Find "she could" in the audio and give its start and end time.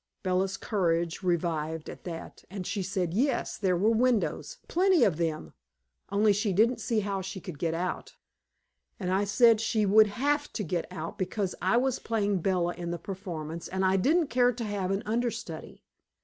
7.21-7.59